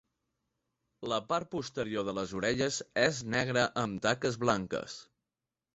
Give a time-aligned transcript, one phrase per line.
[1.11, 5.03] La part posterior de les orelles és negra amb taques blanques.